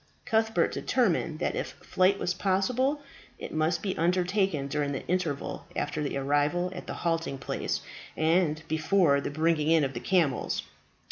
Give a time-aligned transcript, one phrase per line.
[0.25, 3.03] Cuthbert determined that if flight was possible
[3.37, 7.81] it must be undertaken during the interval after the arrival at the halting place
[8.17, 10.63] and before the bringing in of the camels.